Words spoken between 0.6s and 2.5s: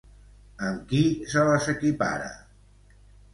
Amb qui se les equipara?